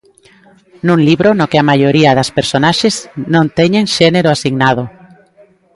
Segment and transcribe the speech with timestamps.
[0.85, 2.95] Nun libro no que a maioría das personaxes
[3.33, 4.83] non teñen xénero asignado.